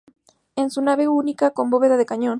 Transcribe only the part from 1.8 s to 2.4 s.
de cañón.